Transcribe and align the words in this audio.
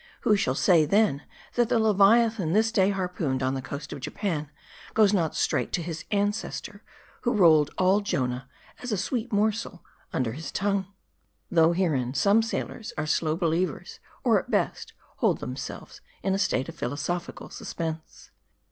Who 0.21 0.35
shall 0.35 0.55
say, 0.55 0.83
then, 0.85 1.25
that 1.53 1.69
the 1.69 1.77
leviathan 1.77 2.53
this 2.53 2.71
day 2.71 2.89
harpooned 2.89 3.43
on 3.43 3.53
the 3.53 3.61
coast 3.61 3.93
of 3.93 3.99
Japan, 3.99 4.49
goes 4.95 5.13
not 5.13 5.35
straight 5.35 5.71
to 5.73 5.83
his 5.83 6.05
ancestor, 6.09 6.81
who 7.21 7.33
rolled 7.35 7.69
all 7.77 8.01
Jonah, 8.01 8.49
as 8.81 8.91
a 8.91 8.97
sweet 8.97 9.31
morsel, 9.31 9.85
under 10.11 10.31
his 10.31 10.51
tongue? 10.51 10.87
Though 11.51 11.73
herein, 11.73 12.15
some 12.15 12.41
sailors 12.41 12.91
are 12.97 13.05
slow 13.05 13.35
believers, 13.35 13.99
or 14.23 14.39
at 14.39 14.49
best 14.49 14.93
hold 15.17 15.37
themselves 15.39 16.01
in 16.23 16.33
a 16.33 16.39
state 16.39 16.67
of 16.67 16.73
philosophical 16.73 17.51
suspense. 17.51 18.31